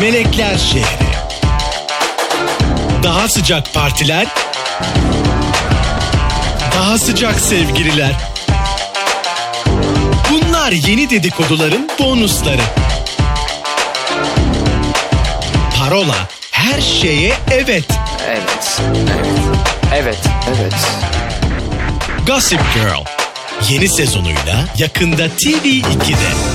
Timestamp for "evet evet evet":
17.50-19.26, 18.28-20.18, 19.08-20.74